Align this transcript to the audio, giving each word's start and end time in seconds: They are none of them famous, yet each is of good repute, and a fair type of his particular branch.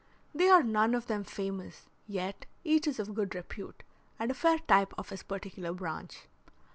They 0.33 0.49
are 0.49 0.63
none 0.63 0.95
of 0.95 1.05
them 1.05 1.23
famous, 1.23 1.87
yet 2.07 2.47
each 2.63 2.87
is 2.87 2.97
of 2.99 3.13
good 3.13 3.35
repute, 3.35 3.83
and 4.17 4.31
a 4.31 4.33
fair 4.33 4.57
type 4.57 4.95
of 4.97 5.09
his 5.09 5.21
particular 5.21 5.73
branch. 5.73 6.25